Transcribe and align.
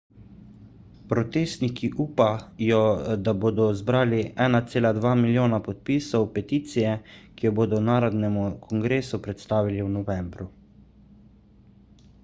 protestniki 1.09 1.89
upajo 2.05 2.79
da 3.27 3.33
bodo 3.43 3.67
zbrali 3.81 4.21
1,2 4.47 5.13
milijona 5.25 5.59
podpisov 5.69 6.27
peticije 6.39 6.95
ki 7.35 7.49
jo 7.49 7.53
bodo 7.61 7.83
narodnemu 7.93 8.49
kongresu 8.67 9.21
predstavili 9.29 9.85
v 9.89 9.93
novembru 10.01 10.49